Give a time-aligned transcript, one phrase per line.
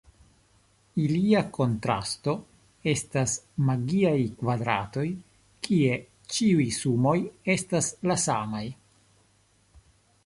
[1.01, 2.33] Ilia kontrasto
[2.93, 3.35] estas
[3.69, 5.05] magiaj kvadratoj
[5.69, 6.01] kie
[6.37, 7.17] ĉiuj sumoj
[7.59, 8.67] estas la samaj.